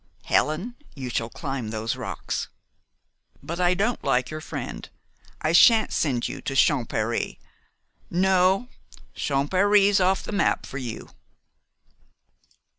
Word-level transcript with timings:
Helen, 0.23 0.77
you 0.95 1.11
shall 1.11 1.29
climb 1.29 1.67
those 1.69 1.95
rocks. 1.95 2.47
But 3.43 3.59
I 3.61 3.75
don't 3.75 4.03
like 4.03 4.31
your 4.31 4.41
friend. 4.41 4.89
I 5.43 5.51
sha'n't 5.51 5.93
send 5.93 6.27
you 6.27 6.41
to 6.41 6.53
Champèry. 6.53 7.37
No 8.09 8.67
Champèry's 9.15 9.99
off 9.99 10.23
the 10.23 10.31
map 10.31 10.65
for 10.65 10.79
you." 10.79 11.11